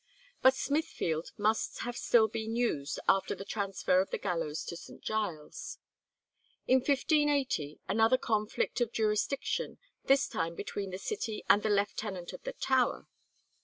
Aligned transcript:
But 0.41 0.55
Smithfield 0.55 1.31
must 1.37 1.81
have 1.81 1.93
been 1.93 1.99
still 2.01 2.31
used 2.33 2.99
after 3.07 3.35
the 3.35 3.45
transfer 3.45 4.01
of 4.01 4.09
the 4.09 4.17
gallows 4.17 4.63
to 4.65 4.75
St. 4.75 4.99
Giles. 5.03 5.77
In 6.65 6.77
1580 6.77 7.79
another 7.87 8.17
conflict 8.17 8.81
of 8.81 8.91
jurisdiction, 8.91 9.77
this 10.05 10.27
time 10.27 10.55
between 10.55 10.89
the 10.89 10.97
city 10.97 11.43
and 11.47 11.61
the 11.61 11.69
Lieutenant 11.69 12.33
of 12.33 12.41
the 12.41 12.53
Tower. 12.53 13.09